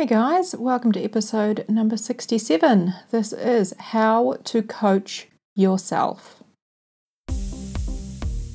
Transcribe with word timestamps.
Hey 0.00 0.06
guys, 0.06 0.56
welcome 0.56 0.92
to 0.92 1.04
episode 1.04 1.66
number 1.68 1.98
67. 1.98 2.94
This 3.10 3.34
is 3.34 3.74
How 3.78 4.38
to 4.44 4.62
Coach 4.62 5.28
Yourself. 5.54 6.42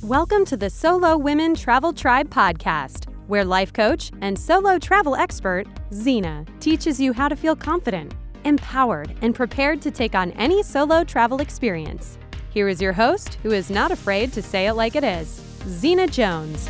Welcome 0.02 0.44
to 0.46 0.58
the 0.58 0.72
Solo 0.72 1.16
Women 1.18 1.54
Travel 1.54 1.94
Tribe 1.94 2.32
podcast, 2.32 3.14
where 3.28 3.46
life 3.46 3.72
coach 3.72 4.12
and 4.22 4.40
solo 4.40 4.80
travel 4.80 5.16
expert 5.16 5.68
Zena 5.94 6.44
teaches 6.60 7.00
you 7.00 7.14
how 7.14 7.28
to 7.28 7.36
feel 7.36 7.56
confident, 7.56 8.16
empowered, 8.44 9.16
and 9.22 9.36
prepared 9.36 9.84
to 9.84 9.92
take 9.92 10.16
on 10.16 10.32
any 10.32 10.64
solo 10.64 11.04
travel 11.04 11.42
experience. 11.42 12.18
Here 12.50 12.70
is 12.70 12.82
your 12.82 12.94
host, 12.94 13.36
who 13.44 13.52
is 13.52 13.70
not 13.70 13.92
afraid 13.92 14.34
to 14.34 14.42
say 14.42 14.66
it 14.66 14.74
like 14.74 14.96
it 14.96 15.04
is, 15.04 15.40
Zena 15.68 16.08
Jones. 16.08 16.68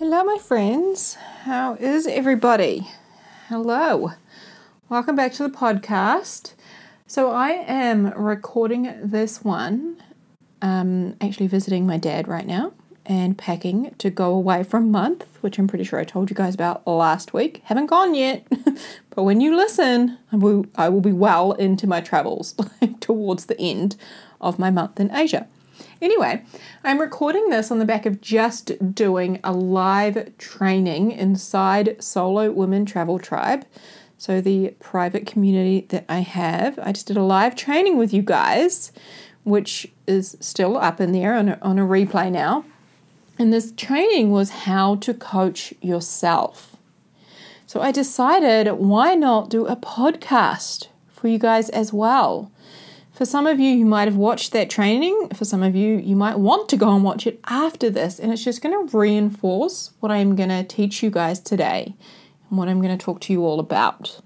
Hello, 0.00 0.24
my 0.24 0.38
friends. 0.38 1.16
How 1.42 1.74
is 1.74 2.06
everybody? 2.06 2.88
Hello. 3.48 4.12
Welcome 4.88 5.14
back 5.14 5.34
to 5.34 5.42
the 5.42 5.54
podcast. 5.54 6.54
So, 7.06 7.32
I 7.32 7.50
am 7.50 8.06
recording 8.16 8.94
this 9.02 9.44
one, 9.44 10.02
um, 10.62 11.16
actually 11.20 11.48
visiting 11.48 11.86
my 11.86 11.98
dad 11.98 12.28
right 12.28 12.46
now 12.46 12.72
and 13.04 13.36
packing 13.36 13.94
to 13.98 14.08
go 14.08 14.32
away 14.32 14.62
for 14.64 14.78
a 14.78 14.80
month, 14.80 15.26
which 15.42 15.58
I'm 15.58 15.68
pretty 15.68 15.84
sure 15.84 15.98
I 15.98 16.04
told 16.04 16.30
you 16.30 16.34
guys 16.34 16.54
about 16.54 16.86
last 16.86 17.34
week. 17.34 17.60
Haven't 17.64 17.84
gone 17.84 18.14
yet, 18.14 18.46
but 19.10 19.24
when 19.24 19.42
you 19.42 19.54
listen, 19.54 20.16
I 20.32 20.36
will, 20.36 20.64
I 20.76 20.88
will 20.88 21.02
be 21.02 21.12
well 21.12 21.52
into 21.52 21.86
my 21.86 22.00
travels 22.00 22.54
towards 23.00 23.44
the 23.44 23.60
end 23.60 23.96
of 24.40 24.58
my 24.58 24.70
month 24.70 24.98
in 24.98 25.14
Asia. 25.14 25.46
Anyway, 26.02 26.42
I'm 26.82 26.98
recording 26.98 27.50
this 27.50 27.70
on 27.70 27.78
the 27.78 27.84
back 27.84 28.06
of 28.06 28.22
just 28.22 28.94
doing 28.94 29.38
a 29.44 29.52
live 29.52 30.36
training 30.38 31.12
inside 31.12 32.02
Solo 32.02 32.50
Women 32.50 32.86
Travel 32.86 33.18
Tribe. 33.18 33.66
So, 34.16 34.40
the 34.40 34.70
private 34.80 35.26
community 35.26 35.86
that 35.90 36.06
I 36.08 36.20
have, 36.20 36.78
I 36.78 36.92
just 36.92 37.06
did 37.06 37.18
a 37.18 37.22
live 37.22 37.54
training 37.54 37.98
with 37.98 38.14
you 38.14 38.22
guys, 38.22 38.92
which 39.44 39.92
is 40.06 40.38
still 40.40 40.78
up 40.78 41.02
in 41.02 41.12
there 41.12 41.34
on 41.34 41.50
a, 41.50 41.58
on 41.60 41.78
a 41.78 41.86
replay 41.86 42.32
now. 42.32 42.64
And 43.38 43.52
this 43.52 43.72
training 43.76 44.30
was 44.30 44.50
how 44.50 44.96
to 44.96 45.12
coach 45.12 45.74
yourself. 45.82 46.76
So, 47.66 47.82
I 47.82 47.92
decided 47.92 48.72
why 48.72 49.14
not 49.14 49.50
do 49.50 49.66
a 49.66 49.76
podcast 49.76 50.88
for 51.10 51.28
you 51.28 51.38
guys 51.38 51.68
as 51.68 51.92
well? 51.92 52.50
For 53.20 53.26
some 53.26 53.46
of 53.46 53.60
you, 53.60 53.70
you 53.70 53.84
might 53.84 54.08
have 54.08 54.16
watched 54.16 54.52
that 54.52 54.70
training. 54.70 55.28
For 55.34 55.44
some 55.44 55.62
of 55.62 55.76
you, 55.76 55.98
you 55.98 56.16
might 56.16 56.38
want 56.38 56.70
to 56.70 56.76
go 56.78 56.94
and 56.94 57.04
watch 57.04 57.26
it 57.26 57.38
after 57.48 57.90
this, 57.90 58.18
and 58.18 58.32
it's 58.32 58.42
just 58.42 58.62
going 58.62 58.88
to 58.88 58.96
reinforce 58.96 59.92
what 60.00 60.10
I'm 60.10 60.34
going 60.34 60.48
to 60.48 60.64
teach 60.64 61.02
you 61.02 61.10
guys 61.10 61.38
today 61.38 61.94
and 62.48 62.58
what 62.58 62.66
I'm 62.66 62.80
going 62.80 62.96
to 62.96 63.04
talk 63.04 63.20
to 63.20 63.32
you 63.34 63.44
all 63.44 63.60
about. 63.60 64.22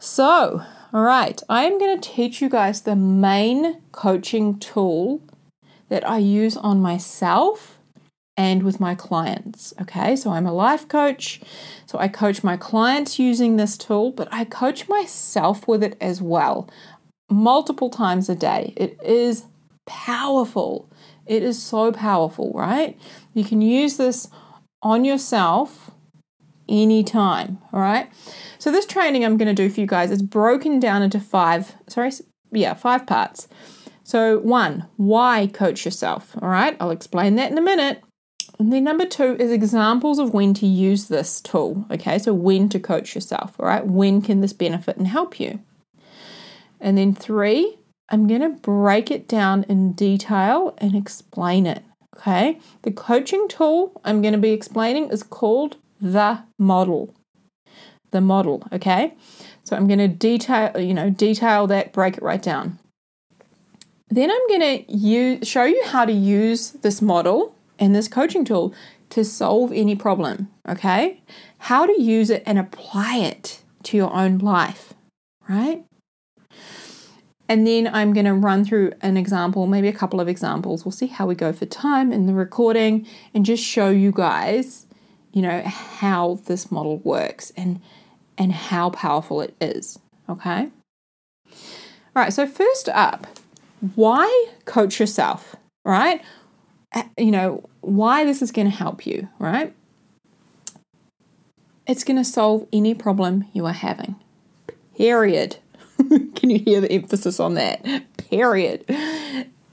So, 0.00 0.64
all 0.92 1.02
right, 1.04 1.40
I 1.48 1.62
am 1.62 1.78
going 1.78 1.96
to 1.96 2.10
teach 2.10 2.42
you 2.42 2.48
guys 2.48 2.80
the 2.80 2.96
main 2.96 3.80
coaching 3.92 4.58
tool 4.58 5.22
that 5.88 6.04
I 6.04 6.18
use 6.18 6.56
on 6.56 6.82
myself 6.82 7.78
and 8.36 8.64
with 8.64 8.80
my 8.80 8.96
clients. 8.96 9.74
Okay, 9.80 10.16
so 10.16 10.30
I'm 10.30 10.46
a 10.46 10.52
life 10.52 10.88
coach, 10.88 11.40
so 11.86 12.00
I 12.00 12.08
coach 12.08 12.42
my 12.42 12.56
clients 12.56 13.20
using 13.20 13.58
this 13.58 13.76
tool, 13.78 14.10
but 14.10 14.26
I 14.32 14.44
coach 14.44 14.88
myself 14.88 15.68
with 15.68 15.84
it 15.84 15.96
as 16.00 16.20
well 16.20 16.68
multiple 17.32 17.90
times 17.90 18.28
a 18.28 18.34
day. 18.34 18.72
It 18.76 18.98
is 19.02 19.44
powerful. 19.86 20.90
It 21.26 21.42
is 21.42 21.62
so 21.62 21.92
powerful, 21.92 22.52
right? 22.54 22.98
You 23.34 23.44
can 23.44 23.60
use 23.60 23.96
this 23.96 24.28
on 24.82 25.04
yourself 25.04 25.90
anytime, 26.68 27.58
all 27.72 27.80
right? 27.80 28.10
So 28.58 28.70
this 28.70 28.86
training 28.86 29.24
I'm 29.24 29.36
going 29.36 29.54
to 29.54 29.62
do 29.62 29.70
for 29.70 29.80
you 29.80 29.86
guys 29.86 30.10
is 30.10 30.22
broken 30.22 30.80
down 30.80 31.02
into 31.02 31.20
five, 31.20 31.74
sorry, 31.88 32.10
yeah, 32.50 32.74
five 32.74 33.06
parts. 33.06 33.48
So, 34.04 34.38
one, 34.40 34.88
why 34.96 35.46
coach 35.46 35.84
yourself? 35.84 36.36
All 36.42 36.48
right, 36.48 36.76
I'll 36.80 36.90
explain 36.90 37.36
that 37.36 37.50
in 37.52 37.58
a 37.58 37.62
minute. 37.62 38.02
And 38.58 38.72
then 38.72 38.84
number 38.84 39.06
two 39.06 39.36
is 39.38 39.50
examples 39.50 40.18
of 40.18 40.34
when 40.34 40.54
to 40.54 40.66
use 40.66 41.06
this 41.06 41.40
tool. 41.40 41.86
Okay, 41.90 42.18
so 42.18 42.34
when 42.34 42.68
to 42.70 42.80
coach 42.80 43.14
yourself. 43.14 43.54
All 43.58 43.66
right, 43.66 43.86
when 43.86 44.20
can 44.20 44.40
this 44.40 44.52
benefit 44.52 44.96
and 44.96 45.06
help 45.06 45.40
you? 45.40 45.60
And 46.82 46.98
then 46.98 47.14
three, 47.14 47.78
I'm 48.10 48.26
going 48.26 48.42
to 48.42 48.50
break 48.50 49.10
it 49.10 49.28
down 49.28 49.64
in 49.64 49.92
detail 49.92 50.74
and 50.78 50.94
explain 50.94 51.64
it. 51.64 51.82
Okay. 52.16 52.58
The 52.82 52.90
coaching 52.90 53.48
tool 53.48 53.98
I'm 54.04 54.20
going 54.20 54.34
to 54.34 54.38
be 54.38 54.50
explaining 54.50 55.08
is 55.10 55.22
called 55.22 55.76
the 56.00 56.40
model. 56.58 57.14
The 58.10 58.20
model. 58.20 58.66
Okay. 58.72 59.14
So 59.64 59.76
I'm 59.76 59.86
going 59.86 60.00
to 60.00 60.08
detail, 60.08 60.78
you 60.78 60.92
know, 60.92 61.08
detail 61.08 61.66
that, 61.68 61.92
break 61.92 62.18
it 62.18 62.22
right 62.22 62.42
down. 62.42 62.78
Then 64.10 64.30
I'm 64.30 64.48
going 64.48 64.84
to 64.84 64.92
use, 64.92 65.48
show 65.48 65.64
you 65.64 65.82
how 65.86 66.04
to 66.04 66.12
use 66.12 66.72
this 66.72 67.00
model 67.00 67.54
and 67.78 67.94
this 67.94 68.08
coaching 68.08 68.44
tool 68.44 68.74
to 69.10 69.24
solve 69.24 69.72
any 69.72 69.96
problem. 69.96 70.50
Okay. 70.68 71.22
How 71.58 71.86
to 71.86 72.02
use 72.02 72.28
it 72.28 72.42
and 72.44 72.58
apply 72.58 73.18
it 73.18 73.62
to 73.84 73.96
your 73.96 74.12
own 74.12 74.38
life. 74.38 74.92
Right. 75.48 75.84
And 77.52 77.66
then 77.66 77.86
I'm 77.92 78.14
going 78.14 78.24
to 78.24 78.32
run 78.32 78.64
through 78.64 78.94
an 79.02 79.18
example, 79.18 79.66
maybe 79.66 79.86
a 79.86 79.92
couple 79.92 80.22
of 80.22 80.26
examples. 80.26 80.86
We'll 80.86 80.92
see 80.92 81.08
how 81.08 81.26
we 81.26 81.34
go 81.34 81.52
for 81.52 81.66
time 81.66 82.10
in 82.10 82.24
the 82.24 82.32
recording 82.32 83.06
and 83.34 83.44
just 83.44 83.62
show 83.62 83.90
you 83.90 84.10
guys, 84.10 84.86
you 85.34 85.42
know, 85.42 85.60
how 85.60 86.40
this 86.46 86.72
model 86.72 86.96
works 87.00 87.52
and 87.54 87.82
and 88.38 88.52
how 88.52 88.88
powerful 88.88 89.42
it 89.42 89.54
is. 89.60 89.98
Okay? 90.30 90.70
All 91.50 92.22
right, 92.22 92.32
so 92.32 92.46
first 92.46 92.88
up, 92.88 93.26
why 93.96 94.46
coach 94.64 94.98
yourself, 94.98 95.54
right? 95.84 96.22
You 97.18 97.32
know, 97.32 97.68
why 97.82 98.24
this 98.24 98.40
is 98.40 98.50
going 98.50 98.70
to 98.70 98.74
help 98.74 99.04
you, 99.04 99.28
right? 99.38 99.74
It's 101.86 102.02
going 102.02 102.16
to 102.16 102.24
solve 102.24 102.66
any 102.72 102.94
problem 102.94 103.44
you 103.52 103.66
are 103.66 103.74
having. 103.74 104.16
Period. 104.96 105.58
Can 106.34 106.50
you 106.50 106.58
hear 106.58 106.80
the 106.80 106.92
emphasis 106.92 107.40
on 107.40 107.54
that? 107.54 107.84
Period. 108.16 108.84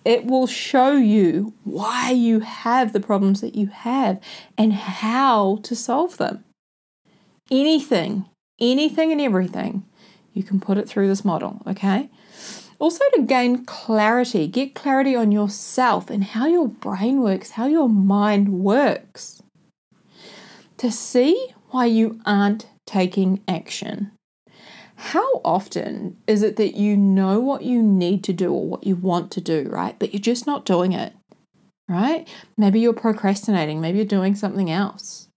It 0.05 0.25
will 0.25 0.47
show 0.47 0.93
you 0.93 1.53
why 1.63 2.11
you 2.11 2.39
have 2.39 2.93
the 2.93 2.99
problems 2.99 3.41
that 3.41 3.55
you 3.55 3.67
have 3.67 4.19
and 4.57 4.73
how 4.73 5.59
to 5.63 5.75
solve 5.75 6.17
them. 6.17 6.43
Anything, 7.51 8.25
anything 8.59 9.11
and 9.11 9.21
everything, 9.21 9.83
you 10.33 10.43
can 10.43 10.59
put 10.59 10.77
it 10.77 10.87
through 10.87 11.07
this 11.07 11.25
model, 11.25 11.61
okay? 11.67 12.09
Also, 12.79 13.03
to 13.13 13.23
gain 13.23 13.65
clarity, 13.65 14.47
get 14.47 14.73
clarity 14.73 15.15
on 15.15 15.31
yourself 15.31 16.09
and 16.09 16.23
how 16.23 16.47
your 16.47 16.69
brain 16.69 17.21
works, 17.21 17.51
how 17.51 17.67
your 17.67 17.89
mind 17.89 18.49
works. 18.49 19.43
To 20.77 20.89
see 20.89 21.53
why 21.71 21.87
you 21.87 22.21
aren't 22.25 22.67
taking 22.85 23.43
action. 23.47 24.11
How 24.99 25.41
often 25.45 26.17
is 26.27 26.43
it 26.43 26.57
that 26.57 26.75
you 26.75 26.97
know 26.97 27.39
what 27.39 27.61
you 27.61 27.81
need 27.81 28.21
to 28.25 28.33
do 28.33 28.53
or 28.53 28.67
what 28.67 28.85
you 28.85 28.97
want 28.97 29.31
to 29.31 29.41
do, 29.41 29.67
right? 29.69 29.97
But 29.97 30.13
you're 30.13 30.19
just 30.19 30.45
not 30.45 30.65
doing 30.65 30.91
it, 30.91 31.13
right? 31.87 32.27
Maybe 32.57 32.81
you're 32.81 32.91
procrastinating, 32.91 33.79
maybe 33.79 33.99
you're 33.99 34.05
doing 34.05 34.35
something 34.35 34.69
else. 34.69 35.29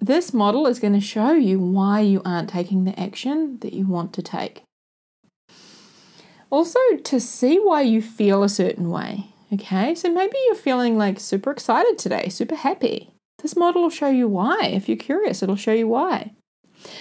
This 0.00 0.32
model 0.32 0.66
is 0.66 0.80
going 0.80 0.94
to 0.94 1.00
show 1.00 1.32
you 1.32 1.60
why 1.60 2.00
you 2.00 2.22
aren't 2.24 2.48
taking 2.48 2.84
the 2.84 2.98
action 2.98 3.58
that 3.60 3.74
you 3.74 3.86
want 3.86 4.14
to 4.14 4.22
take. 4.22 4.62
Also, 6.48 6.80
to 7.04 7.20
see 7.20 7.58
why 7.58 7.82
you 7.82 8.00
feel 8.00 8.42
a 8.42 8.48
certain 8.48 8.88
way. 8.88 9.26
Okay, 9.52 9.94
so 9.94 10.10
maybe 10.10 10.36
you're 10.46 10.54
feeling 10.54 10.96
like 10.96 11.20
super 11.20 11.50
excited 11.50 11.98
today, 11.98 12.30
super 12.30 12.56
happy. 12.56 13.10
This 13.42 13.54
model 13.54 13.82
will 13.82 13.90
show 13.90 14.08
you 14.08 14.28
why. 14.28 14.62
If 14.64 14.88
you're 14.88 14.96
curious, 14.96 15.42
it'll 15.42 15.56
show 15.56 15.74
you 15.74 15.88
why. 15.88 16.32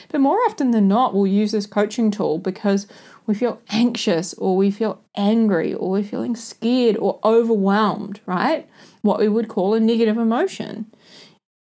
But 0.09 0.21
more 0.21 0.37
often 0.47 0.71
than 0.71 0.87
not, 0.87 1.13
we'll 1.13 1.27
use 1.27 1.51
this 1.51 1.65
coaching 1.65 2.11
tool 2.11 2.37
because 2.37 2.87
we 3.25 3.33
feel 3.33 3.61
anxious 3.69 4.33
or 4.35 4.55
we 4.55 4.71
feel 4.71 5.01
angry 5.15 5.73
or 5.73 5.89
we're 5.89 6.03
feeling 6.03 6.35
scared 6.35 6.97
or 6.97 7.19
overwhelmed, 7.23 8.19
right? 8.25 8.69
What 9.01 9.19
we 9.19 9.27
would 9.27 9.47
call 9.47 9.73
a 9.73 9.79
negative 9.79 10.17
emotion. 10.17 10.87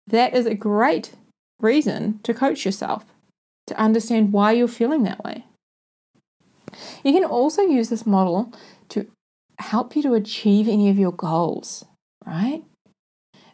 That 0.07 0.35
is 0.35 0.47
a 0.47 0.55
great 0.55 1.13
reason 1.61 2.21
to 2.25 2.35
coach 2.35 2.65
yourself, 2.65 3.13
to 3.69 3.79
understand 3.79 4.33
why 4.33 4.53
you're 4.53 4.69
feeling 4.69 5.05
that 5.05 5.23
way. 5.25 5.45
You 7.05 7.13
can 7.13 7.25
also 7.25 7.63
use 7.63 7.89
this 7.89 8.07
model 8.07 8.53
to 8.91 9.07
help 9.59 9.95
you 9.95 10.03
to 10.03 10.15
achieve 10.15 10.69
any 10.69 10.91
of 10.91 10.99
your 10.99 11.13
goals, 11.13 11.85
right? 12.27 12.65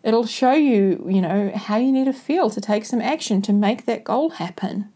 It'll 0.02 0.26
show 0.26 0.52
you, 0.52 1.04
you 1.08 1.20
know, 1.20 1.50
how 1.54 1.76
you 1.76 1.92
need 1.92 2.04
to 2.06 2.12
feel 2.12 2.50
to 2.50 2.60
take 2.60 2.84
some 2.84 3.00
action 3.00 3.42
to 3.42 3.52
make 3.52 3.84
that 3.86 4.04
goal 4.04 4.30
happen. 4.30 4.92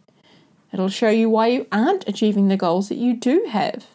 It'll 0.72 0.88
show 0.88 1.10
you 1.10 1.28
why 1.28 1.49
you 1.49 1.66
aren't 1.70 2.08
achieving 2.08 2.49
the 2.49 2.56
goals 2.56 2.88
that 2.88 2.96
you 2.96 3.14
do 3.14 3.46
have. 3.49 3.87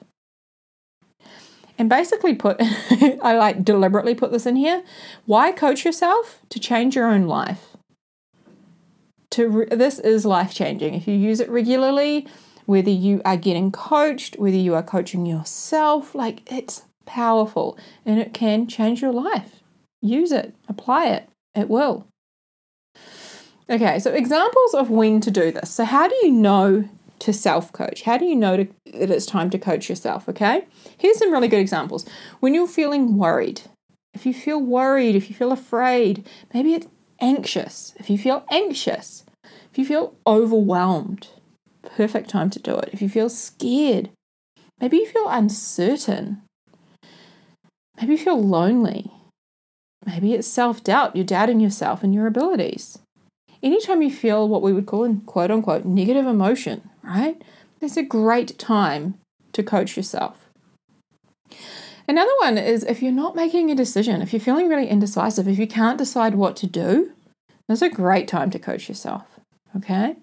and 1.80 1.89
basically 1.89 2.33
put, 2.36 2.57
I 2.62 3.38
like 3.38 3.63
deliberately 3.63 4.15
put 4.15 4.31
this 4.31 4.45
in 4.45 4.56
here. 4.56 4.83
Why 5.25 5.51
coach 5.51 5.86
yourself? 5.86 6.42
To 6.50 6.59
change 6.59 6.95
your 6.95 7.07
own 7.07 7.27
life. 7.27 7.77
To 9.31 9.50
re- 9.50 9.65
this 9.69 10.00
is 10.00 10.25
life 10.25 10.54
changing. 10.54 10.95
If 10.95 11.07
you 11.07 11.15
use 11.15 11.39
it 11.39 11.50
regularly, 11.50 12.27
whether 12.65 12.89
you 12.89 13.21
are 13.25 13.38
getting 13.38 13.71
coached, 13.71 14.38
whether 14.38 14.57
you 14.57 14.74
are 14.74 14.83
coaching 14.83 15.25
yourself, 15.25 16.13
like 16.15 16.51
it's 16.51 16.83
powerful 17.06 17.77
and 18.06 18.19
it 18.19 18.33
can 18.33 18.68
change 18.68 19.01
your 19.01 19.13
life. 19.13 19.62
Use 20.02 20.32
it, 20.32 20.54
apply 20.68 21.08
it, 21.08 21.30
it 21.56 21.70
will. 21.70 22.08
Okay, 23.70 24.00
so 24.00 24.12
examples 24.14 24.74
of 24.74 24.90
when 24.90 25.20
to 25.22 25.32
do 25.32 25.52
this. 25.52 25.70
So, 25.70 25.84
how 25.84 26.08
do 26.08 26.16
you 26.24 26.32
know 26.32 26.88
to 27.20 27.34
self 27.34 27.74
coach? 27.74 28.04
How 28.04 28.18
do 28.18 28.26
you 28.26 28.36
know 28.36 28.58
to, 28.58 28.68
that 28.94 29.10
it's 29.10 29.26
time 29.26 29.50
to 29.50 29.60
coach 29.60 29.90
yourself? 29.90 30.30
Okay, 30.30 30.66
here's 30.98 31.18
some 31.18 31.34
really 31.34 31.48
good 31.50 31.60
examples. 31.60 32.08
When 32.40 32.54
you're 32.54 32.68
feeling 32.68 33.18
worried, 33.18 33.62
if 34.14 34.26
you 34.26 34.34
feel 34.34 34.62
worried, 34.62 35.16
if 35.16 35.30
you 35.30 35.36
feel 35.36 35.52
afraid, 35.52 36.26
maybe 36.54 36.74
it's 36.74 36.88
anxious. 37.20 37.94
If 37.98 38.10
you 38.10 38.18
feel 38.18 38.46
anxious, 38.52 39.26
if 39.72 39.78
you 39.78 39.86
feel 39.86 40.16
overwhelmed, 40.26 41.28
perfect 41.84 42.30
time 42.30 42.50
to 42.52 42.60
do 42.60 42.76
it. 42.78 42.90
If 42.94 43.02
you 43.02 43.10
feel 43.10 43.30
scared, 43.30 44.10
maybe 44.80 44.98
you 44.98 45.08
feel 45.08 45.28
uncertain, 45.28 46.42
maybe 48.00 48.14
you 48.14 48.18
feel 48.18 48.42
lonely, 48.42 49.12
maybe 50.07 50.33
it's 50.33 50.48
self 50.48 50.83
doubt, 50.83 51.15
you're 51.15 51.25
doubting 51.25 51.59
yourself 51.59 52.01
and 52.01 52.15
your 52.15 52.25
abilities. 52.25 52.98
Anytime 53.62 54.01
you 54.01 54.09
feel 54.09 54.48
what 54.48 54.62
we 54.62 54.74
would 54.74 54.86
call 54.86 55.04
in 55.04 55.21
quote 55.21 55.51
unquote 55.51 55.86
negative 55.86 56.25
emotion, 56.25 56.89
right? 57.04 57.44
It's 57.81 57.98
a 57.98 58.04
great 58.04 58.57
time 58.57 59.19
to 59.54 59.62
coach 59.62 59.98
yourself. 59.98 60.50
Another 62.07 62.31
one 62.39 62.57
is 62.57 62.83
if 62.83 63.04
you're 63.04 63.12
not 63.12 63.36
making 63.36 63.69
a 63.69 63.75
decision, 63.75 64.21
if 64.21 64.31
you're 64.31 64.39
feeling 64.39 64.69
really 64.69 64.88
indecisive, 64.88 65.48
if 65.48 65.59
you 65.59 65.68
can't 65.68 65.98
decide 65.98 66.36
what 66.36 66.56
to 66.57 66.68
do, 66.68 67.12
that's 67.68 67.81
a 67.81 67.89
great 67.89 68.27
time 68.27 68.50
to 68.51 68.59
coach 68.59 68.88
yourself. 68.88 69.24
Okay? 69.75 70.15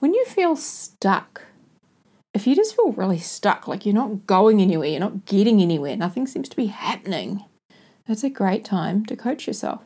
When 0.00 0.12
you 0.12 0.26
feel 0.26 0.56
stuck, 0.56 1.42
if 2.34 2.46
you 2.46 2.54
just 2.54 2.76
feel 2.76 2.92
really 2.92 3.18
stuck, 3.18 3.66
like 3.66 3.86
you're 3.86 3.94
not 3.94 4.26
going 4.26 4.60
anywhere, 4.60 4.88
you're 4.88 5.00
not 5.00 5.24
getting 5.24 5.62
anywhere, 5.62 5.96
nothing 5.96 6.26
seems 6.26 6.50
to 6.50 6.56
be 6.56 6.66
happening, 6.66 7.44
that's 8.06 8.24
a 8.24 8.30
great 8.30 8.64
time 8.64 9.04
to 9.06 9.16
coach 9.16 9.46
yourself. 9.46 9.82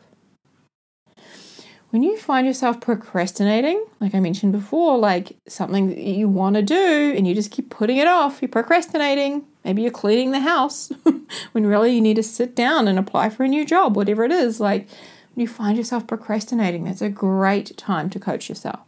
When 1.90 2.02
you 2.02 2.18
find 2.18 2.46
yourself 2.46 2.80
procrastinating, 2.80 3.82
like 3.98 4.14
I 4.14 4.20
mentioned 4.20 4.52
before, 4.52 4.98
like 4.98 5.36
something 5.46 5.88
that 5.88 5.98
you 5.98 6.28
want 6.28 6.56
to 6.56 6.62
do 6.62 7.14
and 7.16 7.26
you 7.26 7.34
just 7.34 7.50
keep 7.50 7.70
putting 7.70 7.96
it 7.96 8.06
off, 8.06 8.42
you're 8.42 8.50
procrastinating, 8.50 9.44
maybe 9.64 9.82
you're 9.82 9.90
cleaning 9.90 10.32
the 10.32 10.40
house 10.40 10.92
when 11.52 11.64
really 11.64 11.94
you 11.94 12.02
need 12.02 12.16
to 12.16 12.22
sit 12.22 12.54
down 12.54 12.88
and 12.88 12.98
apply 12.98 13.30
for 13.30 13.44
a 13.44 13.48
new 13.48 13.64
job, 13.64 13.96
whatever 13.96 14.24
it 14.24 14.32
is, 14.32 14.60
like 14.60 14.86
when 15.34 15.42
you 15.42 15.48
find 15.48 15.78
yourself 15.78 16.06
procrastinating, 16.06 16.84
that's 16.84 17.00
a 17.00 17.08
great 17.08 17.74
time 17.78 18.10
to 18.10 18.20
coach 18.20 18.50
yourself. 18.50 18.80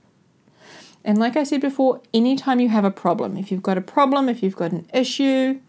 And 1.03 1.17
like 1.17 1.37
I 1.37 1.45
said 1.45 1.63
before, 1.63 2.03
anytime 2.13 2.61
you 2.61 2.69
have 2.69 2.85
a 2.85 2.91
problem, 2.91 3.39
if 3.39 3.51
you've 3.51 3.63
got 3.63 3.79
a 3.79 3.83
problem, 3.83 4.29
if 4.29 4.43
you've 4.43 4.57
got 4.57 4.73
an 4.73 4.87
issue, 4.93 5.61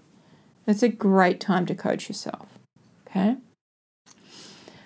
it's 0.67 0.83
a 0.83 0.89
great 0.89 1.39
time 1.39 1.65
to 1.67 1.75
coach 1.75 2.09
yourself. 2.09 2.47
Okay? 3.07 3.37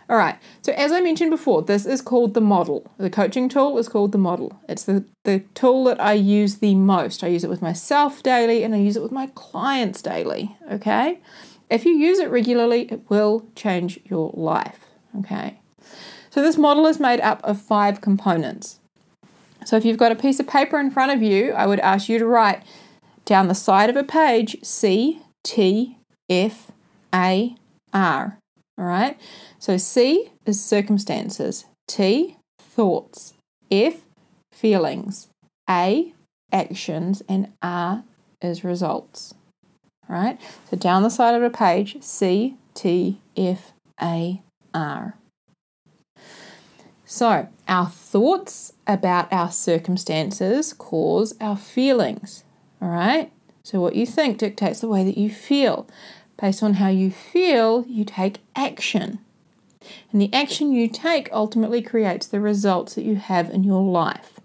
All 0.08 0.18
right, 0.18 0.38
so 0.62 0.72
as 0.74 0.92
I 0.92 1.02
mentioned 1.02 1.32
before, 1.32 1.64
this 1.64 1.86
is 1.86 2.00
called 2.00 2.36
the 2.36 2.42
model. 2.42 2.92
The 2.98 3.10
coaching 3.10 3.50
tool 3.50 3.78
is 3.80 3.90
called 3.90 4.12
the 4.12 4.20
model. 4.20 4.60
It's 4.70 4.84
the, 4.84 5.04
the 5.24 5.40
tool 5.56 5.86
that 5.86 6.00
I 6.00 6.14
use 6.14 6.58
the 6.58 6.76
most. 6.76 7.24
I 7.24 7.28
use 7.28 7.44
it 7.44 7.50
with 7.50 7.62
myself 7.62 8.22
daily 8.22 8.64
and 8.64 8.76
I 8.76 8.78
use 8.78 8.96
it 8.96 9.02
with 9.02 9.12
my 9.12 9.28
clients 9.34 10.04
daily. 10.04 10.56
Okay? 10.72 11.20
If 11.72 11.86
you 11.86 11.94
use 11.94 12.20
it 12.20 12.30
regularly, 12.30 12.84
it 12.92 13.10
will 13.10 13.48
change 13.56 14.00
your 14.06 14.30
life. 14.36 14.86
Okay? 15.18 15.60
So 16.30 16.44
this 16.44 16.58
model 16.58 16.86
is 16.86 17.00
made 17.00 17.22
up 17.22 17.42
of 17.44 17.60
five 17.60 18.02
components. 18.02 18.80
So 19.66 19.76
if 19.76 19.86
you've 19.86 19.98
got 19.98 20.12
a 20.12 20.16
piece 20.16 20.40
of 20.40 20.48
paper 20.48 20.80
in 20.80 20.92
front 20.92 21.14
of 21.14 21.24
you, 21.24 21.52
I 21.54 21.66
would 21.66 21.80
ask 21.80 22.10
you 22.10 22.20
to 22.20 22.28
write 22.28 22.62
down 23.26 23.48
the 23.48 23.56
side 23.56 23.90
of 23.90 23.96
a 23.96 24.04
page 24.04 24.58
C, 24.62 25.22
T, 25.44 25.98
F, 26.30 26.72
A, 27.12 27.56
R. 27.92 28.38
All 28.78 28.86
right. 28.86 29.20
So 29.60 29.78
C 29.78 30.32
is 30.46 30.64
circumstances, 30.64 31.66
T, 31.88 32.38
thoughts, 32.60 33.34
F, 33.72 34.02
feelings, 34.52 35.28
A, 35.70 36.14
actions, 36.52 37.24
and 37.30 37.54
R 37.62 38.04
is 38.42 38.64
results. 38.64 39.34
All 40.10 40.16
right. 40.16 40.40
So 40.70 40.78
down 40.78 41.04
the 41.04 41.10
side 41.10 41.36
of 41.36 41.42
the 41.42 41.56
page, 41.56 42.02
C, 42.02 42.58
T, 42.74 43.20
F, 43.38 43.72
A, 44.02 44.42
R. 44.74 45.16
So, 47.08 47.48
our 47.68 47.86
thoughts 47.88 48.74
about 48.88 49.32
our 49.32 49.52
circumstances 49.52 50.74
cause 50.74 51.36
our 51.40 51.56
feelings. 51.56 52.44
All 52.82 52.90
right? 52.90 53.32
So, 53.64 53.80
what 53.80 53.96
you 53.96 54.06
think 54.06 54.40
dictates 54.40 54.82
the 54.82 54.88
way 54.88 55.04
that 55.04 55.18
you 55.18 55.30
feel. 55.30 55.88
Based 56.42 56.62
on 56.62 56.76
how 56.76 56.90
you 56.90 57.12
feel, 57.12 57.86
you 57.88 58.04
take 58.04 58.40
action. 58.56 59.20
And 60.12 60.22
the 60.22 60.34
action 60.34 60.72
you 60.72 60.88
take 60.88 61.30
ultimately 61.32 61.82
creates 61.82 62.28
the 62.28 62.40
results 62.40 62.96
that 62.96 63.06
you 63.06 63.16
have 63.16 63.50
in 63.50 63.64
your 63.64 63.84
life. 63.84 64.40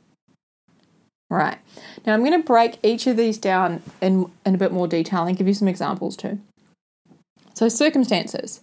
Right. 1.29 1.59
Now, 2.05 2.15
I'm 2.15 2.25
going 2.25 2.41
to 2.41 2.47
break 2.47 2.79
each 2.83 3.07
of 3.07 3.17
these 3.17 3.39
down 3.39 3.83
in, 4.01 4.31
in 4.45 4.55
a 4.55 4.59
bit 4.59 4.73
more 4.73 4.89
detail 4.89 5.25
and 5.25 5.37
give 5.37 5.47
you 5.47 5.55
some 5.55 5.69
examples 5.69 6.17
too. 6.17 6.41
So, 7.55 7.69
circumstances. 7.69 8.61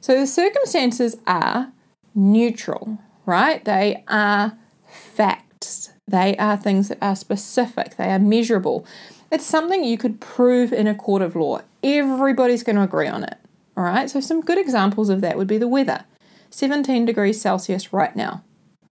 So, 0.00 0.18
the 0.18 0.26
circumstances 0.26 1.16
are 1.26 1.72
neutral 2.14 2.98
right? 3.26 3.64
They 3.64 4.04
are 4.08 4.56
facts, 4.86 5.92
they 6.06 6.36
are 6.36 6.56
things 6.56 6.88
that 6.88 6.98
are 7.00 7.16
specific, 7.16 7.96
they 7.96 8.10
are 8.10 8.18
measurable. 8.18 8.86
It's 9.32 9.46
something 9.46 9.82
you 9.82 9.96
could 9.96 10.20
prove 10.20 10.74
in 10.74 10.86
a 10.86 10.94
court 10.94 11.22
of 11.22 11.34
law. 11.34 11.62
Everybody's 11.82 12.62
going 12.62 12.76
to 12.76 12.82
agree 12.82 13.08
on 13.08 13.24
it. 13.24 13.38
All 13.74 13.82
right, 13.82 14.10
so 14.10 14.20
some 14.20 14.42
good 14.42 14.58
examples 14.58 15.08
of 15.08 15.22
that 15.22 15.38
would 15.38 15.48
be 15.48 15.56
the 15.56 15.66
weather 15.66 16.04
17 16.50 17.06
degrees 17.06 17.40
Celsius 17.40 17.94
right 17.94 18.14
now. 18.14 18.44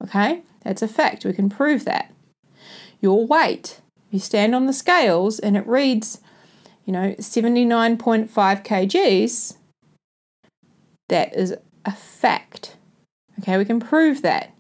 Okay, 0.03 0.41
that's 0.63 0.81
a 0.81 0.88
fact, 0.88 1.23
we 1.23 1.33
can 1.33 1.47
prove 1.47 1.85
that. 1.85 2.11
Your 2.99 3.27
weight, 3.27 3.81
you 4.09 4.17
stand 4.17 4.55
on 4.55 4.65
the 4.65 4.73
scales 4.73 5.38
and 5.38 5.55
it 5.55 5.67
reads, 5.67 6.21
you 6.85 6.93
know, 6.93 7.13
79.5 7.19 8.27
kgs, 8.31 9.57
that 11.09 11.35
is 11.35 11.55
a 11.85 11.91
fact. 11.91 12.77
Okay, 13.39 13.60
we 13.60 13.65
can 13.65 13.79
prove 13.79 14.24
that. 14.24 14.55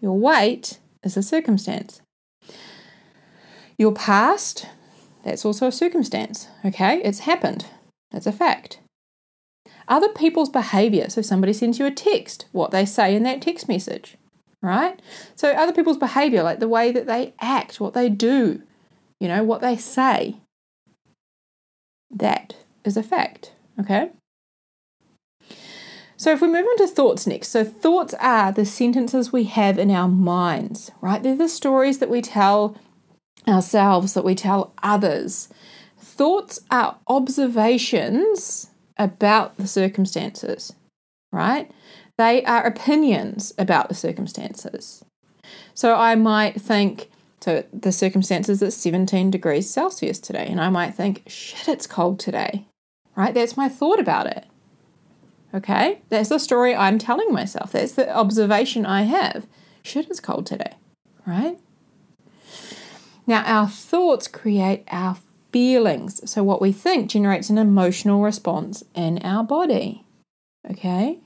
Your 0.00 0.18
weight 0.18 0.80
is 1.04 1.16
a 1.16 1.22
circumstance. 1.22 2.00
Your 3.78 3.92
past, 3.92 4.66
that's 5.24 5.44
also 5.44 5.68
a 5.68 5.72
circumstance. 5.72 6.48
Okay, 6.64 7.00
it's 7.02 7.20
happened. 7.20 7.66
That's 8.10 8.26
a 8.26 8.32
fact. 8.32 8.80
Other 9.88 10.08
people's 10.08 10.48
behavior. 10.48 11.10
So, 11.10 11.22
somebody 11.22 11.52
sends 11.52 11.78
you 11.78 11.86
a 11.86 11.90
text, 11.90 12.46
what 12.52 12.70
they 12.70 12.84
say 12.84 13.14
in 13.14 13.22
that 13.24 13.42
text 13.42 13.68
message, 13.68 14.16
right? 14.62 15.00
So, 15.34 15.50
other 15.52 15.72
people's 15.72 15.98
behavior, 15.98 16.42
like 16.42 16.60
the 16.60 16.68
way 16.68 16.92
that 16.92 17.06
they 17.06 17.34
act, 17.40 17.80
what 17.80 17.94
they 17.94 18.08
do, 18.08 18.62
you 19.18 19.28
know, 19.28 19.42
what 19.42 19.60
they 19.60 19.76
say, 19.76 20.36
that 22.10 22.54
is 22.84 22.96
a 22.96 23.02
fact. 23.02 23.52
Okay. 23.78 24.10
So, 26.16 26.32
if 26.32 26.40
we 26.40 26.48
move 26.48 26.66
on 26.66 26.76
to 26.78 26.86
thoughts 26.86 27.26
next, 27.26 27.48
so 27.48 27.64
thoughts 27.64 28.14
are 28.20 28.52
the 28.52 28.66
sentences 28.66 29.32
we 29.32 29.44
have 29.44 29.78
in 29.78 29.90
our 29.90 30.08
minds, 30.08 30.90
right? 31.00 31.22
They're 31.22 31.36
the 31.36 31.48
stories 31.48 31.98
that 31.98 32.10
we 32.10 32.20
tell 32.20 32.76
ourselves, 33.48 34.14
that 34.14 34.24
we 34.24 34.34
tell 34.34 34.72
others. 34.82 35.48
Thoughts 35.98 36.60
are 36.70 36.98
observations 37.08 38.70
about 38.98 39.56
the 39.56 39.66
circumstances, 39.66 40.74
right? 41.32 41.70
They 42.18 42.44
are 42.44 42.66
opinions 42.66 43.54
about 43.56 43.88
the 43.88 43.94
circumstances. 43.94 45.04
So, 45.74 45.94
I 45.94 46.14
might 46.14 46.60
think, 46.60 47.10
so 47.40 47.64
the 47.72 47.92
circumstances 47.92 48.60
is 48.60 48.76
17 48.76 49.30
degrees 49.30 49.70
Celsius 49.70 50.18
today, 50.18 50.46
and 50.46 50.60
I 50.60 50.68
might 50.68 50.94
think, 50.94 51.22
shit, 51.26 51.68
it's 51.68 51.86
cold 51.86 52.18
today, 52.20 52.66
right? 53.16 53.32
That's 53.32 53.56
my 53.56 53.68
thought 53.68 53.98
about 53.98 54.26
it. 54.26 54.44
Okay? 55.54 56.02
That's 56.10 56.28
the 56.28 56.38
story 56.38 56.74
I'm 56.74 56.98
telling 56.98 57.32
myself. 57.32 57.72
That's 57.72 57.92
the 57.92 58.14
observation 58.14 58.86
I 58.86 59.02
have. 59.02 59.46
Shit 59.82 60.10
is 60.10 60.20
cold 60.20 60.46
today, 60.46 60.74
right? 61.26 61.58
Now, 63.30 63.44
our 63.44 63.68
thoughts 63.68 64.26
create 64.26 64.82
our 64.90 65.16
feelings. 65.52 66.28
So, 66.28 66.42
what 66.42 66.60
we 66.60 66.72
think 66.72 67.08
generates 67.08 67.48
an 67.48 67.58
emotional 67.58 68.22
response 68.22 68.82
in 68.92 69.18
our 69.18 69.44
body. 69.44 70.04
Okay? 70.68 71.20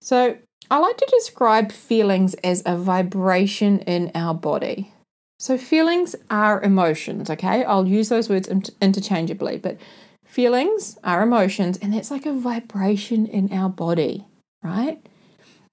So, 0.00 0.38
I 0.70 0.78
like 0.78 0.96
to 0.96 1.06
describe 1.10 1.72
feelings 1.72 2.32
as 2.42 2.62
a 2.64 2.74
vibration 2.74 3.80
in 3.80 4.12
our 4.14 4.32
body. 4.32 4.94
So, 5.38 5.58
feelings 5.58 6.16
are 6.30 6.62
emotions, 6.62 7.28
okay? 7.28 7.62
I'll 7.64 7.86
use 7.86 8.08
those 8.08 8.30
words 8.30 8.48
interchangeably, 8.80 9.58
but 9.58 9.76
feelings 10.24 10.96
are 11.04 11.22
emotions, 11.22 11.78
and 11.82 11.92
that's 11.92 12.10
like 12.10 12.24
a 12.24 12.32
vibration 12.32 13.26
in 13.26 13.52
our 13.52 13.68
body, 13.68 14.24
right? 14.62 15.06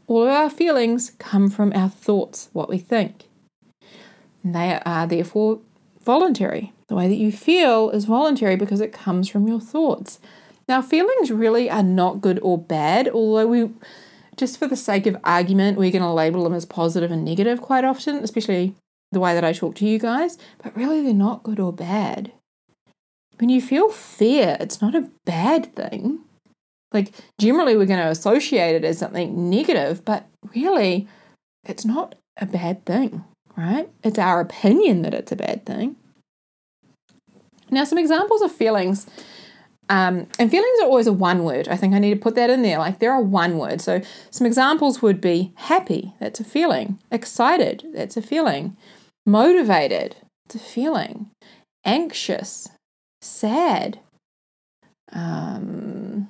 All 0.07 0.23
of 0.23 0.29
our 0.29 0.49
feelings 0.49 1.11
come 1.19 1.49
from 1.49 1.73
our 1.75 1.89
thoughts, 1.89 2.49
what 2.53 2.69
we 2.69 2.77
think. 2.77 3.25
And 4.43 4.55
they 4.55 4.79
are 4.85 5.05
therefore 5.05 5.59
voluntary. 6.03 6.71
The 6.87 6.95
way 6.95 7.09
that 7.09 7.15
you 7.15 7.33
feel 7.33 7.89
is 7.89 8.05
voluntary 8.05 8.55
because 8.55 8.79
it 8.79 8.93
comes 8.93 9.27
from 9.27 9.47
your 9.47 9.59
thoughts. 9.59 10.19
Now, 10.69 10.81
feelings 10.81 11.31
really 11.31 11.69
are 11.69 11.83
not 11.83 12.21
good 12.21 12.39
or 12.41 12.57
bad, 12.57 13.09
although 13.09 13.47
we, 13.47 13.69
just 14.37 14.57
for 14.57 14.67
the 14.67 14.77
sake 14.77 15.05
of 15.05 15.17
argument, 15.25 15.77
we're 15.77 15.91
going 15.91 16.01
to 16.01 16.09
label 16.09 16.45
them 16.45 16.53
as 16.53 16.65
positive 16.65 17.11
and 17.11 17.25
negative 17.25 17.59
quite 17.59 17.83
often, 17.83 18.17
especially 18.17 18.75
the 19.11 19.19
way 19.19 19.33
that 19.33 19.43
I 19.43 19.51
talk 19.51 19.75
to 19.75 19.85
you 19.85 19.99
guys, 19.99 20.37
but 20.63 20.75
really 20.75 21.01
they're 21.01 21.13
not 21.13 21.43
good 21.43 21.59
or 21.59 21.73
bad. 21.73 22.31
When 23.39 23.49
you 23.49 23.61
feel 23.61 23.89
fear, 23.89 24.57
it's 24.59 24.81
not 24.81 24.95
a 24.95 25.09
bad 25.25 25.75
thing. 25.75 26.19
Like, 26.97 27.13
generally, 27.39 27.77
we're 27.77 27.85
going 27.85 27.99
to 27.99 28.09
associate 28.09 28.75
it 28.75 28.83
as 28.83 28.97
something 28.97 29.51
negative, 29.51 30.03
but 30.03 30.25
really, 30.55 31.07
it's 31.63 31.85
not 31.85 32.15
a 32.37 32.47
bad 32.47 32.85
thing, 32.85 33.23
right? 33.55 33.87
It's 34.03 34.17
our 34.17 34.41
opinion 34.41 35.03
that 35.03 35.13
it's 35.13 35.31
a 35.31 35.35
bad 35.35 35.63
thing. 35.63 35.95
Now, 37.69 37.83
some 37.83 37.99
examples 37.99 38.41
of 38.41 38.51
feelings. 38.51 39.05
Um, 39.89 40.25
and 40.39 40.49
feelings 40.49 40.79
are 40.81 40.87
always 40.87 41.05
a 41.05 41.13
one 41.13 41.43
word. 41.43 41.67
I 41.67 41.77
think 41.77 41.93
I 41.93 41.99
need 41.99 42.15
to 42.15 42.19
put 42.19 42.33
that 42.33 42.49
in 42.49 42.63
there. 42.63 42.79
Like, 42.79 42.97
they're 42.97 43.13
a 43.13 43.21
one 43.21 43.59
word. 43.59 43.79
So, 43.79 44.01
some 44.31 44.47
examples 44.47 45.03
would 45.03 45.21
be 45.21 45.53
happy, 45.55 46.15
that's 46.19 46.39
a 46.39 46.43
feeling. 46.43 46.97
Excited, 47.11 47.85
that's 47.93 48.17
a 48.17 48.23
feeling. 48.23 48.75
Motivated, 49.23 50.15
it's 50.47 50.55
a 50.55 50.59
feeling. 50.59 51.29
Anxious, 51.85 52.69
sad, 53.21 53.99
um, 55.13 56.29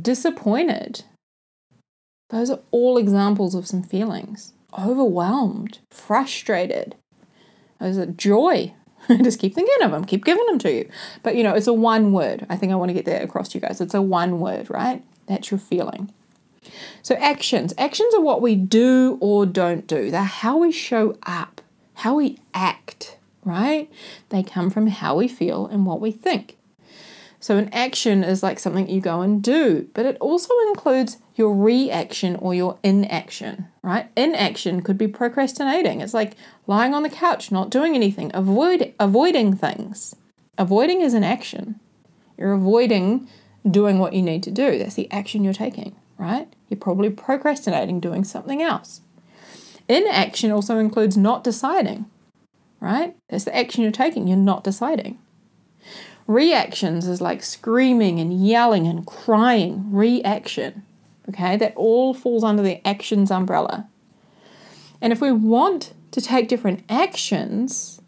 disappointed. 0.00 1.04
Those 2.30 2.50
are 2.50 2.60
all 2.70 2.98
examples 2.98 3.54
of 3.54 3.66
some 3.66 3.82
feelings. 3.82 4.52
Overwhelmed, 4.78 5.78
frustrated. 5.90 6.96
Those 7.80 7.98
are 7.98 8.06
joy. 8.06 8.74
Just 9.08 9.38
keep 9.38 9.54
thinking 9.54 9.74
of 9.82 9.90
them, 9.90 10.04
keep 10.04 10.24
giving 10.24 10.46
them 10.46 10.58
to 10.60 10.72
you. 10.72 10.88
But 11.22 11.36
you 11.36 11.42
know, 11.42 11.54
it's 11.54 11.66
a 11.66 11.72
one 11.72 12.12
word. 12.12 12.46
I 12.48 12.56
think 12.56 12.72
I 12.72 12.76
want 12.76 12.88
to 12.88 12.94
get 12.94 13.04
that 13.04 13.22
across 13.22 13.50
to 13.50 13.58
you 13.58 13.62
guys. 13.62 13.80
It's 13.80 13.94
a 13.94 14.02
one 14.02 14.40
word, 14.40 14.70
right? 14.70 15.04
That's 15.26 15.50
your 15.50 15.58
feeling. 15.58 16.12
So, 17.02 17.14
actions. 17.16 17.74
Actions 17.76 18.14
are 18.14 18.22
what 18.22 18.40
we 18.40 18.54
do 18.56 19.18
or 19.20 19.44
don't 19.44 19.86
do, 19.86 20.10
they're 20.10 20.24
how 20.24 20.58
we 20.58 20.72
show 20.72 21.16
up, 21.24 21.60
how 21.94 22.16
we 22.16 22.38
act, 22.54 23.18
right? 23.44 23.90
They 24.30 24.42
come 24.42 24.70
from 24.70 24.86
how 24.86 25.16
we 25.16 25.28
feel 25.28 25.66
and 25.66 25.84
what 25.84 26.00
we 26.00 26.10
think. 26.10 26.56
So, 27.44 27.58
an 27.58 27.68
action 27.74 28.24
is 28.24 28.42
like 28.42 28.58
something 28.58 28.88
you 28.88 29.02
go 29.02 29.20
and 29.20 29.42
do, 29.42 29.90
but 29.92 30.06
it 30.06 30.16
also 30.18 30.54
includes 30.68 31.18
your 31.34 31.54
reaction 31.54 32.36
or 32.36 32.54
your 32.54 32.78
inaction, 32.82 33.66
right? 33.82 34.08
Inaction 34.16 34.80
could 34.80 34.96
be 34.96 35.08
procrastinating. 35.08 36.00
It's 36.00 36.14
like 36.14 36.36
lying 36.66 36.94
on 36.94 37.02
the 37.02 37.10
couch, 37.10 37.52
not 37.52 37.68
doing 37.68 37.94
anything, 37.94 38.30
avoid 38.32 38.94
avoiding 38.98 39.54
things. 39.54 40.16
Avoiding 40.56 41.02
is 41.02 41.12
an 41.12 41.24
action. 41.24 41.80
You're 42.38 42.54
avoiding 42.54 43.28
doing 43.70 43.98
what 43.98 44.14
you 44.14 44.22
need 44.22 44.42
to 44.44 44.50
do. 44.50 44.78
That's 44.78 44.94
the 44.94 45.12
action 45.12 45.44
you're 45.44 45.52
taking 45.52 45.96
right? 46.18 46.48
You're 46.68 46.80
probably 46.80 47.10
procrastinating 47.10 48.00
doing 48.00 48.24
something 48.24 48.62
else. 48.62 49.00
Inaction 49.88 50.50
also 50.50 50.78
includes 50.78 51.16
not 51.16 51.44
deciding, 51.44 52.06
right? 52.80 53.14
That's 53.28 53.44
the 53.44 53.56
action 53.56 53.82
you're 53.82 53.92
taking, 53.92 54.26
you're 54.26 54.36
not 54.36 54.64
deciding. 54.64 55.18
Reactions 56.26 57.06
is 57.06 57.20
like 57.20 57.42
screaming 57.42 58.18
and 58.18 58.46
yelling 58.46 58.86
and 58.86 59.06
crying, 59.06 59.92
reaction. 59.92 60.82
Okay, 61.28 61.56
that 61.56 61.74
all 61.76 62.14
falls 62.14 62.44
under 62.44 62.62
the 62.62 62.86
actions 62.86 63.30
umbrella. 63.30 63.88
And 65.00 65.12
if 65.12 65.20
we 65.20 65.32
want 65.32 65.92
to 66.12 66.20
take 66.20 66.48
different 66.48 66.82
actions, 66.88 68.00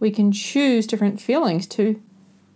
we 0.00 0.10
can 0.10 0.32
choose 0.32 0.86
different 0.86 1.20
feelings 1.20 1.66
to 1.68 2.02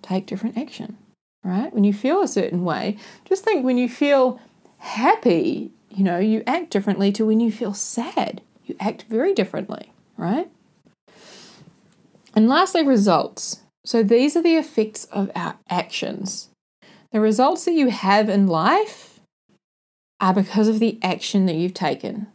take 0.02 0.26
different 0.26 0.58
action, 0.58 0.96
right? 1.44 1.72
When 1.72 1.84
you 1.84 1.92
feel 1.92 2.22
a 2.22 2.28
certain 2.28 2.64
way, 2.64 2.96
just 3.24 3.44
think 3.44 3.64
when 3.64 3.78
you 3.78 3.88
feel 3.88 4.40
happy, 4.78 5.70
you 5.90 6.04
know, 6.04 6.18
you 6.18 6.42
act 6.46 6.70
differently 6.70 7.12
to 7.12 7.26
when 7.26 7.40
you 7.40 7.52
feel 7.52 7.74
sad. 7.74 8.40
You 8.64 8.76
act 8.80 9.04
very 9.08 9.34
differently, 9.34 9.92
right? 10.16 10.50
And 12.34 12.48
lastly, 12.48 12.84
results. 12.84 13.60
So 13.84 14.02
these 14.02 14.36
are 14.36 14.42
the 14.42 14.56
effects 14.56 15.06
of 15.06 15.30
our 15.34 15.56
actions. 15.68 16.48
The 17.10 17.20
results 17.20 17.64
that 17.64 17.72
you 17.72 17.90
have 17.90 18.28
in 18.28 18.46
life 18.46 19.20
are 20.20 20.32
because 20.32 20.68
of 20.68 20.78
the 20.78 20.98
action 21.02 21.46
that 21.46 21.56
you've 21.56 21.74
taken. 21.74 22.28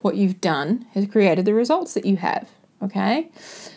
What 0.00 0.16
you've 0.16 0.40
done 0.40 0.86
has 0.94 1.06
created 1.06 1.44
the 1.44 1.54
results 1.54 1.94
that 1.94 2.06
you 2.06 2.16
have, 2.16 2.48
okay? 2.82 3.30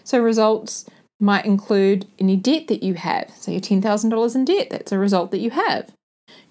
So 0.04 0.20
results 0.20 0.86
might 1.20 1.46
include 1.46 2.06
any 2.20 2.36
debt 2.36 2.68
that 2.68 2.84
you 2.84 2.94
have. 2.94 3.32
So 3.36 3.52
you're 3.52 3.62
$10,000 3.62 4.36
in 4.36 4.46
debt, 4.46 4.70
that's 4.70 4.92
a 4.92 5.00
result 5.00 5.32
that 5.32 5.40
you 5.40 5.50
have. 5.52 5.92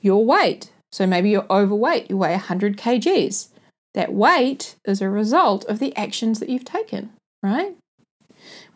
Your 0.01 0.25
weight, 0.25 0.73
so 0.91 1.07
maybe 1.07 1.31
you're 1.31 1.47
overweight, 1.49 2.11
you 2.11 2.17
weigh 2.17 2.33
100 2.33 2.77
kgs. 2.77 3.49
That 3.95 4.13
weight 4.13 4.77
is 4.85 5.01
a 5.01 5.09
result 5.09 5.65
of 5.67 5.79
the 5.79 5.97
actions 5.97 6.41
that 6.41 6.49
you've 6.49 6.65
taken, 6.65 7.11
right? 7.43 7.77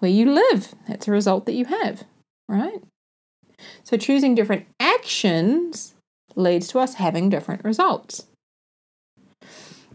Where 0.00 0.10
you 0.10 0.32
live, 0.32 0.74
that's 0.88 1.08
a 1.08 1.12
result 1.12 1.46
that 1.46 1.52
you 1.52 1.66
have, 1.66 2.04
right? 2.48 2.82
So 3.84 3.96
choosing 3.96 4.34
different 4.34 4.66
actions 4.80 5.94
leads 6.34 6.68
to 6.68 6.78
us 6.78 6.94
having 6.94 7.28
different 7.28 7.64
results. 7.64 8.26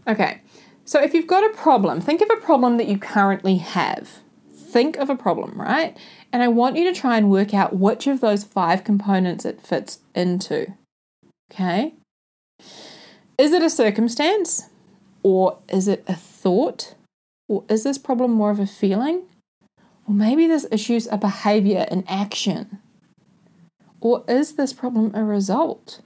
Okay, 0.06 0.40
so 0.84 1.02
if 1.02 1.12
you've 1.12 1.26
got 1.26 1.44
a 1.44 1.54
problem, 1.54 2.00
think 2.00 2.20
of 2.20 2.30
a 2.30 2.40
problem 2.40 2.76
that 2.76 2.86
you 2.86 2.98
currently 2.98 3.56
have. 3.56 4.20
Think 4.54 4.96
of 4.96 5.10
a 5.10 5.16
problem, 5.16 5.60
right? 5.60 5.96
And 6.32 6.42
I 6.42 6.48
want 6.48 6.76
you 6.76 6.84
to 6.84 6.98
try 6.98 7.16
and 7.16 7.30
work 7.30 7.52
out 7.52 7.76
which 7.76 8.06
of 8.06 8.20
those 8.20 8.44
five 8.44 8.84
components 8.84 9.44
it 9.44 9.60
fits 9.60 9.98
into. 10.14 10.74
Okay? 11.50 11.94
Is 13.38 13.52
it 13.52 13.62
a 13.62 13.70
circumstance? 13.70 14.68
Or 15.22 15.58
is 15.68 15.88
it 15.88 16.04
a 16.06 16.14
thought? 16.14 16.94
Or 17.48 17.64
is 17.68 17.82
this 17.82 17.98
problem 17.98 18.30
more 18.32 18.50
of 18.50 18.60
a 18.60 18.66
feeling? 18.66 19.22
Or 20.06 20.14
maybe 20.14 20.46
this 20.46 20.66
issue's 20.70 21.08
a 21.10 21.16
behavior, 21.16 21.86
an 21.90 22.04
action? 22.08 22.78
Or 24.00 24.24
is 24.28 24.54
this 24.54 24.72
problem 24.72 25.14
a 25.14 25.24
result? 25.24 26.00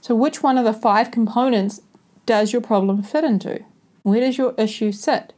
So, 0.00 0.14
which 0.14 0.42
one 0.42 0.58
of 0.58 0.64
the 0.64 0.72
five 0.72 1.10
components 1.10 1.80
does 2.26 2.52
your 2.52 2.62
problem 2.62 3.02
fit 3.02 3.24
into? 3.24 3.60
Where 4.02 4.20
does 4.20 4.38
your 4.38 4.54
issue 4.58 4.92
sit? 4.92 5.32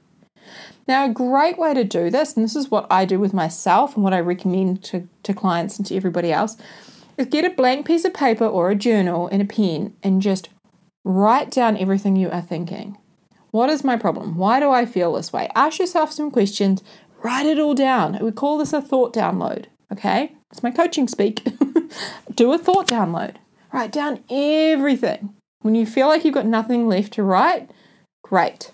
Now, 0.88 1.05
a 1.05 1.12
great 1.12 1.59
way 1.59 1.75
to 1.75 1.85
do 1.85 2.11
this, 2.11 2.35
and 2.35 2.45
this 2.45 2.57
is 2.57 2.71
what 2.71 2.87
I 2.90 3.05
do 3.05 3.21
with 3.21 3.35
myself 3.35 3.95
and 3.95 4.02
what 4.02 4.14
I 4.14 4.21
recommend 4.21 4.83
to, 4.85 5.09
to 5.25 5.35
clients 5.35 5.79
and 5.79 5.87
to 5.87 5.97
everybody 5.97 6.33
else, 6.33 6.57
is 7.17 7.26
get 7.26 7.45
a 7.45 7.50
blank 7.50 7.87
piece 7.87 8.05
of 8.05 8.14
paper 8.14 8.47
or 8.47 8.71
a 8.71 8.76
journal 8.76 9.29
and 9.29 9.43
a 9.43 9.45
pen 9.45 9.95
and 10.02 10.23
just 10.23 10.49
Write 11.05 11.50
down 11.50 11.79
everything 11.79 12.17
you 12.17 12.31
are 12.31 12.43
thinking. 12.43 12.99
What 13.52 13.71
is 13.71 13.83
my 13.83 13.97
problem? 13.97 14.37
Why 14.37 14.61
do 14.61 14.71
I 14.71 14.85
feel 14.85 15.14
this 15.14 15.33
way? 15.33 15.49
Ask 15.55 15.79
yourself 15.79 16.12
some 16.12 16.31
questions. 16.31 16.83
Write 17.23 17.47
it 17.47 17.59
all 17.59 17.75
down. 17.75 18.19
We 18.21 18.33
call 18.33 18.59
this 18.59 18.73
a 18.73 18.83
thought 18.83 19.15
download. 19.15 19.67
Okay? 19.93 20.33
It's 20.50 20.62
my 20.62 20.71
coaching 20.71 21.09
speak. 21.09 21.45
Do 22.35 22.53
a 22.53 22.59
thought 22.59 22.89
download. 22.89 23.37
Write 23.73 23.93
down 23.93 24.25
everything. 24.31 25.35
When 25.62 25.75
you 25.75 25.87
feel 25.87 26.09
like 26.09 26.25
you've 26.25 26.35
got 26.35 26.47
nothing 26.47 26.89
left 26.89 27.12
to 27.15 27.23
write, 27.23 27.71
great. 28.25 28.73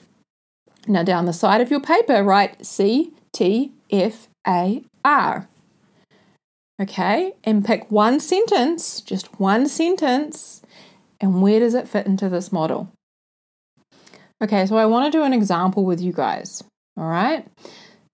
Now, 0.86 1.02
down 1.02 1.26
the 1.26 1.32
side 1.32 1.60
of 1.60 1.70
your 1.70 1.80
paper, 1.80 2.22
write 2.22 2.64
C 2.64 3.12
T 3.32 3.72
F 3.90 4.28
A 4.46 4.84
R. 5.04 5.48
Okay? 6.80 7.32
And 7.42 7.64
pick 7.64 7.90
one 7.90 8.20
sentence, 8.20 9.00
just 9.00 9.40
one 9.40 9.66
sentence 9.66 10.62
and 11.20 11.42
where 11.42 11.60
does 11.60 11.74
it 11.74 11.88
fit 11.88 12.06
into 12.06 12.28
this 12.28 12.52
model? 12.52 12.90
Okay, 14.42 14.66
so 14.66 14.76
I 14.76 14.86
want 14.86 15.10
to 15.10 15.18
do 15.18 15.24
an 15.24 15.32
example 15.32 15.84
with 15.84 16.00
you 16.00 16.12
guys. 16.12 16.62
All 16.96 17.06
right. 17.06 17.46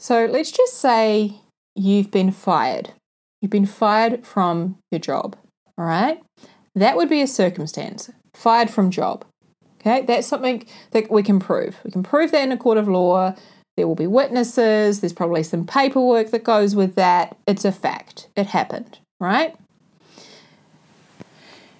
So 0.02 0.26
let's 0.26 0.50
just 0.50 0.78
say 0.78 1.34
you've 1.76 2.10
been 2.10 2.32
fired. 2.32 2.90
You've 3.40 3.52
been 3.52 3.66
fired 3.66 4.26
from 4.26 4.78
your 4.90 4.98
job. 4.98 5.36
All 5.78 5.84
right. 5.84 6.20
That 6.74 6.96
would 6.96 7.08
be 7.08 7.22
a 7.22 7.28
circumstance. 7.28 8.10
Fired 8.34 8.68
from 8.68 8.90
job. 8.90 9.24
Okay. 9.80 10.02
That's 10.02 10.26
something 10.26 10.66
that 10.90 11.08
we 11.08 11.22
can 11.22 11.38
prove. 11.38 11.76
We 11.84 11.92
can 11.92 12.02
prove 12.02 12.32
that 12.32 12.42
in 12.42 12.50
a 12.50 12.56
court 12.56 12.78
of 12.78 12.88
law. 12.88 13.36
There 13.76 13.86
will 13.86 13.94
be 13.94 14.08
witnesses. 14.08 15.00
There's 15.00 15.12
probably 15.12 15.44
some 15.44 15.64
paperwork 15.64 16.32
that 16.32 16.42
goes 16.42 16.74
with 16.74 16.96
that. 16.96 17.36
It's 17.46 17.64
a 17.64 17.70
fact. 17.70 18.28
It 18.34 18.48
happened. 18.48 18.98
Right. 19.20 19.54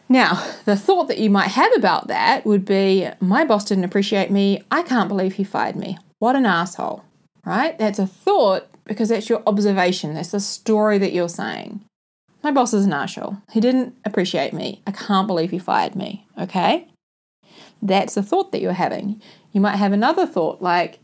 Now, 0.08 0.48
the 0.64 0.76
thought 0.76 1.08
that 1.08 1.18
you 1.18 1.28
might 1.28 1.48
have 1.48 1.72
about 1.76 2.06
that 2.06 2.46
would 2.46 2.64
be 2.64 3.08
my 3.18 3.44
boss 3.44 3.64
didn't 3.64 3.82
appreciate 3.82 4.30
me. 4.30 4.62
I 4.70 4.84
can't 4.84 5.08
believe 5.08 5.32
he 5.32 5.44
fired 5.44 5.74
me. 5.74 5.98
What 6.20 6.36
an 6.36 6.46
asshole. 6.46 7.02
Right? 7.44 7.78
That's 7.78 7.98
a 7.98 8.06
thought 8.06 8.68
because 8.84 9.08
that's 9.08 9.28
your 9.28 9.42
observation. 9.46 10.14
That's 10.14 10.30
the 10.30 10.40
story 10.40 10.98
that 10.98 11.12
you're 11.12 11.28
saying. 11.28 11.84
My 12.42 12.50
boss 12.50 12.74
is 12.74 12.84
an 12.84 12.92
arsehole. 12.92 13.40
He 13.52 13.60
didn't 13.60 13.94
appreciate 14.04 14.52
me. 14.52 14.82
I 14.86 14.90
can't 14.90 15.28
believe 15.28 15.50
he 15.50 15.58
fired 15.58 15.94
me. 15.94 16.26
Okay? 16.38 16.88
That's 17.80 18.14
the 18.14 18.22
thought 18.22 18.52
that 18.52 18.60
you're 18.60 18.72
having. 18.72 19.22
You 19.52 19.60
might 19.60 19.76
have 19.76 19.92
another 19.92 20.26
thought 20.26 20.60
like, 20.60 20.98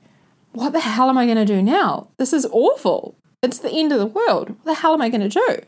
what 0.53 0.73
the 0.73 0.81
hell 0.81 1.09
am 1.09 1.19
I 1.19 1.27
going 1.27 1.37
to 1.37 1.45
do 1.45 1.63
now? 1.63 2.09
This 2.19 2.33
is 2.33 2.47
awful. 2.51 3.17
It's 3.43 3.59
the 3.59 3.71
end 3.71 3.93
of 3.93 3.99
the 3.99 4.07
world. 4.07 4.51
What 4.51 4.65
the 4.65 4.75
hell 4.75 4.95
am 4.95 5.03
I 5.03 5.09
going 5.09 5.29
to 5.29 5.29
do? 5.29 5.59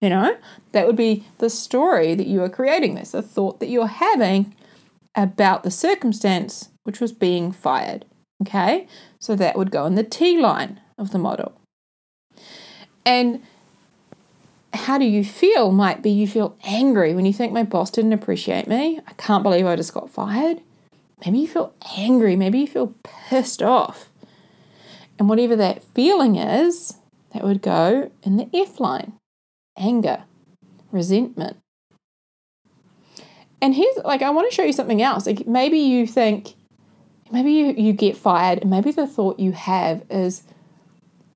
You 0.00 0.08
know, 0.08 0.36
that 0.72 0.86
would 0.86 0.96
be 0.96 1.24
the 1.38 1.50
story 1.50 2.14
that 2.14 2.26
you 2.26 2.42
are 2.42 2.48
creating 2.48 2.94
this, 2.94 3.12
the 3.12 3.22
thought 3.22 3.60
that 3.60 3.68
you're 3.68 3.86
having 3.86 4.54
about 5.14 5.62
the 5.62 5.70
circumstance 5.70 6.70
which 6.84 7.00
was 7.00 7.12
being 7.12 7.52
fired. 7.52 8.04
Okay, 8.42 8.88
so 9.22 9.36
that 9.36 9.56
would 9.56 9.70
go 9.70 9.86
in 9.86 9.94
the 9.94 10.02
T 10.02 10.36
line 10.36 10.80
of 10.98 11.12
the 11.12 11.18
model. 11.18 11.52
And 13.06 13.40
how 14.74 14.98
do 14.98 15.04
you 15.04 15.24
feel 15.24 15.70
might 15.70 16.02
be 16.02 16.10
you 16.10 16.26
feel 16.26 16.56
angry 16.64 17.14
when 17.14 17.24
you 17.24 17.32
think 17.32 17.52
my 17.52 17.62
boss 17.62 17.88
didn't 17.88 18.14
appreciate 18.14 18.66
me. 18.66 18.98
I 19.06 19.12
can't 19.12 19.44
believe 19.44 19.64
I 19.64 19.76
just 19.76 19.94
got 19.94 20.10
fired. 20.10 20.60
Maybe 21.24 21.38
you 21.38 21.46
feel 21.46 21.72
angry, 21.96 22.34
maybe 22.34 22.58
you 22.58 22.66
feel 22.66 22.94
pissed 23.04 23.62
off. 23.62 24.10
And 25.20 25.28
whatever 25.28 25.54
that 25.54 25.84
feeling 25.84 26.34
is, 26.34 26.94
that 27.32 27.44
would 27.44 27.62
go 27.62 28.10
in 28.24 28.38
the 28.38 28.48
F 28.52 28.80
line 28.80 29.12
anger, 29.78 30.24
resentment. 30.90 31.58
And 33.60 33.76
here's 33.76 33.98
like, 33.98 34.22
I 34.22 34.30
want 34.30 34.50
to 34.50 34.54
show 34.54 34.64
you 34.64 34.72
something 34.72 35.00
else. 35.00 35.26
Like, 35.26 35.46
maybe 35.46 35.78
you 35.78 36.08
think, 36.08 36.54
maybe 37.32 37.52
you, 37.52 37.72
you 37.72 37.92
get 37.92 38.16
fired, 38.16 38.60
and 38.60 38.70
maybe 38.70 38.92
the 38.92 39.06
thought 39.06 39.40
you 39.40 39.52
have 39.52 40.04
is, 40.10 40.42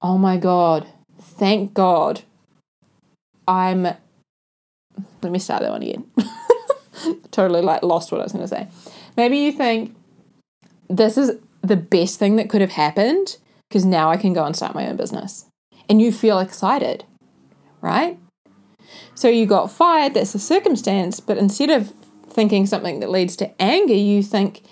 oh 0.03 0.19
my 0.19 0.37
God, 0.37 0.87
thank 1.21 1.75
God 1.75 2.23
I'm. 3.49 3.83
Let 5.23 5.33
me 5.33 5.39
start 5.39 5.63
that 5.63 5.71
one 5.71 5.83
again. 5.83 6.11
totally 7.31 7.61
like 7.61 7.83
lost 7.83 8.11
what 8.13 8.21
I 8.21 8.25
was 8.25 8.33
going 8.33 8.45
to 8.45 8.49
say. 8.49 8.69
Maybe 9.17 9.39
you 9.39 9.53
think 9.53 9.95
this 10.89 11.19
is 11.19 11.39
the 11.63 11.77
best 11.77 12.19
thing 12.19 12.37
that 12.37 12.49
could 12.49 12.61
have 12.61 12.71
happened 12.71 13.37
because 13.69 13.85
now 13.85 14.11
I 14.11 14.17
can 14.17 14.33
go 14.33 14.45
and 14.45 14.55
start 14.55 14.75
my 14.75 14.87
own 14.87 14.97
business. 14.97 15.47
And 15.89 16.01
you 16.01 16.13
feel 16.13 16.39
excited, 16.39 17.05
right? 17.81 18.19
So 19.15 19.29
you 19.29 19.47
got 19.47 19.71
fired, 19.71 20.15
that's 20.15 20.35
a 20.35 20.39
circumstance, 20.39 21.21
but 21.21 21.39
instead 21.39 21.71
of 21.71 21.93
thinking 22.29 22.67
something 22.67 23.01
that 23.01 23.11
leads 23.11 23.37
to 23.37 23.51
anger, 23.61 23.95
you 23.95 24.23
think, 24.23 24.63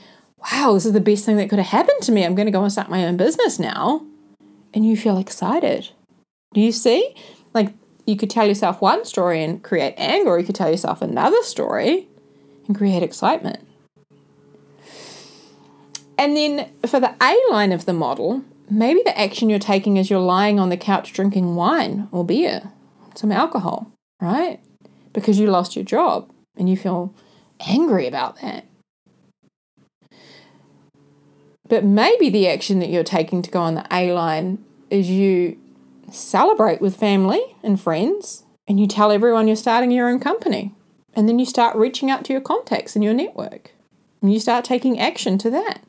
wow, 0.53 0.75
this 0.75 0.87
is 0.87 0.93
the 0.93 1.01
best 1.01 1.25
thing 1.25 1.37
that 1.37 1.49
could 1.49 1.59
have 1.59 1.69
happened 1.69 2.03
to 2.03 2.13
me. 2.13 2.25
I'm 2.25 2.35
going 2.35 2.47
to 2.47 2.53
go 2.53 2.63
and 2.63 2.73
start 2.73 2.91
my 2.91 3.05
own 3.05 3.17
business 3.17 3.59
now. 3.59 4.05
And 4.73 4.85
you 4.87 4.97
feel 4.97 5.19
excited. 5.19 5.91
Do 6.53 6.61
you 6.61 6.73
see? 6.73 7.15
Like 7.53 7.73
you 8.07 8.17
could 8.17 8.31
tell 8.31 8.47
yourself 8.47 8.81
one 8.81 9.05
story 9.05 9.43
and 9.43 9.63
create 9.63 9.95
anger, 9.97 10.31
or 10.31 10.39
you 10.39 10.45
could 10.45 10.55
tell 10.55 10.71
yourself 10.71 11.01
another 11.01 11.43
story 11.43 12.09
and 12.67 12.77
create 12.77 13.03
excitement. 13.03 13.67
And 16.19 16.37
then 16.37 16.71
for 16.87 17.01
the 17.01 17.15
A 17.21 17.37
line 17.51 17.73
of 17.73 17.87
the 17.87 17.93
model, 17.93 18.43
maybe 18.71 19.03
the 19.05 19.19
action 19.19 19.51
you're 19.51 19.59
taking 19.59 19.97
is 19.97 20.11
you're 20.11 20.21
lying 20.21 20.61
on 20.61 20.69
the 20.69 20.77
couch 20.77 21.13
drinking 21.13 21.57
wine 21.57 22.09
or 22.13 22.25
beer, 22.25 22.71
some 23.15 23.33
alcohol, 23.33 23.91
right? 24.21 24.61
Because 25.13 25.39
you 25.39 25.49
lost 25.49 25.77
your 25.77 25.85
job 25.85 26.31
and 26.57 26.69
you 26.69 26.77
feel 26.77 27.15
angry 27.61 28.07
about 28.07 28.41
that. 28.41 28.65
But 31.69 31.85
maybe 31.85 32.29
the 32.29 32.49
action 32.49 32.79
that 32.81 32.91
you're 32.91 33.05
taking 33.05 33.43
to 33.43 33.51
go 33.51 33.61
on 33.61 33.75
the 33.75 33.87
A 33.91 34.13
line 34.13 34.63
is 34.91 35.09
you 35.09 35.59
celebrate 36.11 36.81
with 36.81 36.97
family 36.97 37.57
and 37.63 37.81
friends, 37.81 38.45
and 38.69 38.79
you 38.79 38.87
tell 38.87 39.11
everyone 39.11 39.47
you're 39.47 39.57
starting 39.57 39.91
your 39.91 40.09
own 40.09 40.21
company. 40.21 40.75
And 41.15 41.29
then 41.29 41.39
you 41.39 41.47
start 41.47 41.77
reaching 41.77 42.11
out 42.11 42.25
to 42.25 42.33
your 42.33 42.43
contacts 42.43 42.95
and 42.95 43.05
your 43.05 43.15
network, 43.15 43.73
and 44.21 44.33
you 44.33 44.41
start 44.41 44.65
taking 44.65 44.99
action 44.99 45.39
to 45.39 45.51
that. 45.51 45.81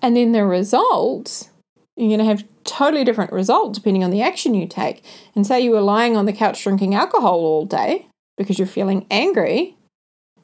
And 0.00 0.16
then 0.16 0.32
the 0.32 0.44
results, 0.44 1.50
you're 1.96 2.08
going 2.08 2.18
to 2.18 2.24
have 2.24 2.44
totally 2.64 3.04
different 3.04 3.32
results 3.32 3.78
depending 3.78 4.04
on 4.04 4.10
the 4.10 4.22
action 4.22 4.54
you 4.54 4.66
take. 4.66 5.02
And 5.34 5.46
say 5.46 5.60
you 5.60 5.70
were 5.70 5.80
lying 5.80 6.16
on 6.16 6.26
the 6.26 6.32
couch 6.32 6.62
drinking 6.62 6.94
alcohol 6.94 7.40
all 7.40 7.64
day 7.64 8.06
because 8.36 8.58
you're 8.58 8.68
feeling 8.68 9.06
angry, 9.10 9.76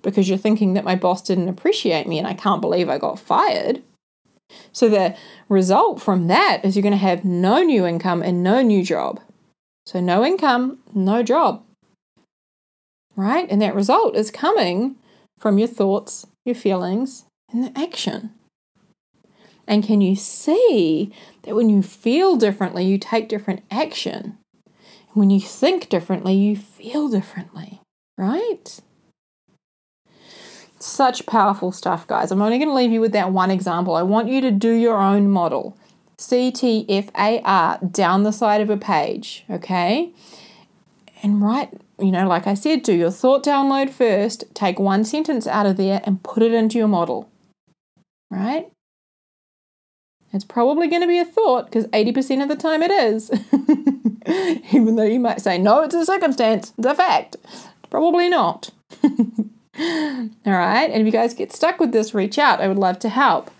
because 0.03 0.29
you're 0.29 0.39
thinking 0.39 0.75
that 0.75 0.85
my 0.85 0.95
boss 0.95 1.23
didn't 1.23 1.49
appreciate 1.49 2.07
me 2.07 2.19
and 2.19 2.27
I 2.27 2.35
can't 2.35 2.61
believe 2.61 2.89
I 2.89 2.99
got 2.99 3.19
fired. 3.19 3.83
So 4.73 4.89
the 4.89 5.17
result 5.49 6.01
from 6.01 6.27
that 6.29 6.61
is 6.65 6.77
you're 6.77 6.83
going 6.83 6.93
to 6.93 6.99
have 6.99 7.25
no 7.25 7.63
new 7.63 7.87
income 7.87 8.23
and 8.23 8.43
no 8.43 8.63
new 8.63 8.83
job. 8.83 9.21
So 9.87 10.01
no 10.01 10.25
income, 10.25 10.79
no 10.95 11.23
job. 11.23 11.63
Right? 13.17 13.51
And 13.51 13.61
that 13.63 13.75
result 13.75 14.17
is 14.17 14.31
coming 14.31 14.97
from 15.39 15.59
your 15.59 15.69
thoughts, 15.69 16.27
your 16.45 16.55
feelings, 16.55 17.25
and 17.53 17.65
the 17.65 17.79
action. 17.79 18.31
And 19.67 19.85
can 19.85 20.01
you 20.01 20.17
see 20.17 21.13
that 21.43 21.55
when 21.55 21.71
you 21.71 21.83
feel 21.83 22.37
differently, 22.37 22.85
you 22.85 22.99
take 22.99 23.29
different 23.29 23.63
action? 23.71 24.37
When 25.13 25.31
you 25.31 25.41
think 25.41 25.89
differently, 25.89 26.35
you 26.35 26.57
feel 26.57 27.09
differently, 27.09 27.81
right? 28.17 28.81
Such 30.81 31.27
powerful 31.27 31.73
stuff, 31.73 32.07
guys. 32.07 32.31
I'm 32.31 32.41
only 32.41 32.57
going 32.57 32.69
to 32.69 32.75
leave 32.75 32.91
you 32.91 33.03
with 33.03 33.13
that 33.13 33.33
one 33.33 33.51
example. 33.51 33.95
I 33.95 34.03
want 34.03 34.29
you 34.29 34.41
to 34.41 34.51
do 34.51 34.73
your 34.73 34.99
own 34.99 35.29
model. 35.29 35.77
CTFAR 36.17 37.93
down 37.93 38.23
the 38.23 38.33
side 38.33 38.61
of 38.61 38.71
a 38.71 38.77
page, 38.77 39.45
okay? 39.51 40.11
And 41.23 41.43
write, 41.43 41.71
you 41.99 42.11
know, 42.11 42.27
like 42.27 42.47
I 42.47 42.55
said, 42.55 42.83
do 42.83 42.95
your 42.95 43.11
thought 43.11 43.45
download 43.45 43.91
first, 43.91 44.45
take 44.55 44.79
one 44.79 45.05
sentence 45.05 45.47
out 45.47 45.67
of 45.67 45.77
there 45.77 46.01
and 46.05 46.23
put 46.23 46.43
it 46.43 46.53
into 46.53 46.79
your 46.79 46.89
model, 46.89 47.31
right? 48.31 48.71
It's 50.33 50.45
probably 50.45 50.89
going 50.89 51.03
to 51.03 51.09
be 51.09 51.19
a 51.19 51.25
thought 51.25 51.67
because 51.67 51.87
80% 51.89 52.43
of 52.43 52.49
the 52.49 52.57
time 52.57 52.83
it 52.83 52.91
is. 52.91 53.31
Even 54.73 54.97
though 54.97 55.03
you 55.03 55.21
might 55.21 55.41
say, 55.41 55.59
no, 55.59 55.83
it's 55.83 55.95
a 55.95 56.07
circumstance, 56.07 56.73
it's 56.79 56.87
a 56.87 56.95
fact. 56.95 57.37
Probably 57.91 58.29
not. 58.29 58.71
All 60.47 60.53
right. 60.53 60.91
And 60.91 61.01
if 61.01 61.07
you 61.07 61.13
guys 61.13 61.33
get 61.33 61.53
stuck 61.53 61.81
with 61.81 61.93
this, 61.93 62.13
reach 62.13 62.39
out. 62.39 62.61
I 62.61 62.69
would 62.69 62.79
love 62.79 62.99
to 62.99 63.09
help. 63.09 63.51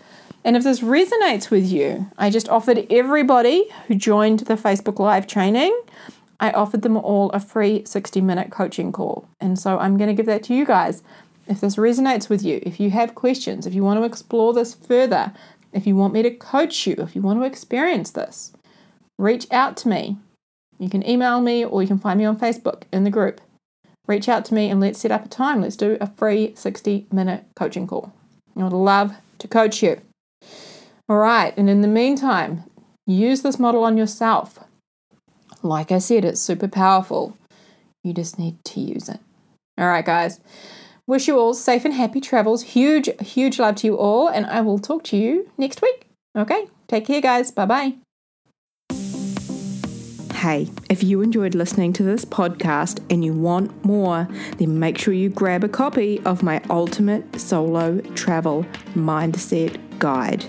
And 0.43 0.55
if 0.55 0.63
this 0.63 0.81
resonates 0.81 1.49
with 1.49 1.65
you, 1.65 2.11
I 2.17 2.29
just 2.29 2.47
offered 2.47 2.85
everybody 2.91 3.69
who 3.87 3.95
joined 3.95 4.41
the 4.41 4.53
Facebook 4.55 4.99
Live 4.99 5.25
training, 5.25 5.75
I 6.39 6.51
offered 6.51 6.83
them 6.83 6.97
all 6.97 7.31
a 7.31 7.39
free 7.39 7.83
60 7.85 8.21
minute 8.21 8.51
coaching 8.51 8.91
call. 8.91 9.27
And 9.39 9.57
so 9.57 9.79
I'm 9.79 9.97
going 9.97 10.09
to 10.09 10.15
give 10.15 10.27
that 10.27 10.43
to 10.43 10.53
you 10.53 10.65
guys. 10.65 11.01
If 11.47 11.59
this 11.59 11.75
resonates 11.75 12.29
with 12.29 12.43
you, 12.43 12.59
if 12.63 12.79
you 12.79 12.91
have 12.91 13.15
questions, 13.15 13.65
if 13.65 13.73
you 13.73 13.83
want 13.83 13.99
to 13.99 14.05
explore 14.05 14.53
this 14.53 14.75
further, 14.75 15.33
if 15.73 15.87
you 15.87 15.95
want 15.95 16.13
me 16.13 16.21
to 16.21 16.31
coach 16.31 16.85
you, 16.85 16.95
if 16.99 17.15
you 17.15 17.21
want 17.21 17.39
to 17.39 17.45
experience 17.45 18.11
this, 18.11 18.53
reach 19.17 19.47
out 19.51 19.75
to 19.77 19.87
me. 19.87 20.17
You 20.77 20.89
can 20.89 21.07
email 21.07 21.41
me 21.41 21.65
or 21.65 21.81
you 21.81 21.87
can 21.87 21.99
find 21.99 22.19
me 22.19 22.25
on 22.25 22.39
Facebook 22.39 22.83
in 22.91 23.05
the 23.05 23.09
group 23.09 23.41
reach 24.07 24.27
out 24.27 24.45
to 24.45 24.53
me 24.53 24.69
and 24.69 24.79
let's 24.79 24.99
set 24.99 25.11
up 25.11 25.25
a 25.25 25.29
time. 25.29 25.61
Let's 25.61 25.75
do 25.75 25.97
a 26.01 26.07
free 26.07 26.53
60 26.55 27.07
minute 27.11 27.45
coaching 27.55 27.87
call. 27.87 28.13
I 28.57 28.63
would 28.63 28.73
love 28.73 29.13
to 29.39 29.47
coach 29.47 29.81
you. 29.81 30.01
All 31.07 31.17
right, 31.17 31.53
and 31.57 31.69
in 31.69 31.81
the 31.81 31.87
meantime, 31.87 32.63
use 33.05 33.41
this 33.41 33.59
model 33.59 33.83
on 33.83 33.97
yourself. 33.97 34.59
Like 35.63 35.91
I 35.91 35.99
said, 35.99 36.25
it's 36.25 36.41
super 36.41 36.67
powerful. 36.67 37.37
You 38.03 38.13
just 38.13 38.39
need 38.39 38.63
to 38.65 38.79
use 38.79 39.09
it. 39.09 39.19
All 39.77 39.87
right, 39.87 40.05
guys. 40.05 40.39
Wish 41.07 41.27
you 41.27 41.37
all 41.37 41.53
safe 41.53 41.83
and 41.85 41.93
happy 41.93 42.21
travels. 42.21 42.63
Huge, 42.63 43.09
huge 43.21 43.59
love 43.59 43.75
to 43.77 43.87
you 43.87 43.97
all, 43.97 44.27
and 44.27 44.45
I 44.45 44.61
will 44.61 44.79
talk 44.79 45.03
to 45.05 45.17
you 45.17 45.49
next 45.57 45.81
week. 45.81 46.07
Okay, 46.37 46.67
take 46.87 47.05
care, 47.05 47.21
guys. 47.21 47.51
Bye 47.51 47.65
bye. 47.65 48.00
Hey, 50.41 50.67
if 50.89 51.03
you 51.03 51.21
enjoyed 51.21 51.53
listening 51.53 51.93
to 51.93 52.01
this 52.01 52.25
podcast 52.25 52.99
and 53.11 53.23
you 53.23 53.31
want 53.31 53.85
more, 53.85 54.27
then 54.57 54.79
make 54.79 54.97
sure 54.97 55.13
you 55.13 55.29
grab 55.29 55.63
a 55.63 55.69
copy 55.69 56.19
of 56.21 56.41
my 56.41 56.63
Ultimate 56.67 57.39
Solo 57.39 58.01
Travel 58.15 58.65
Mindset 58.95 59.77
Guide. 59.99 60.43